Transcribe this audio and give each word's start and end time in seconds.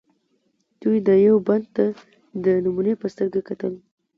دوی 0.81 0.97
دیوبند 1.07 1.65
ته 1.75 1.85
د 2.45 2.45
نمونې 2.65 2.93
په 3.01 3.07
سترګه 3.13 3.39
کتل. 3.49 3.73